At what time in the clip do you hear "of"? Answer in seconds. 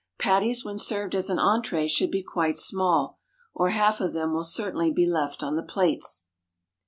4.01-4.13